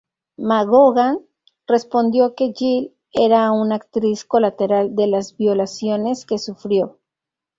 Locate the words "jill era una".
2.55-3.75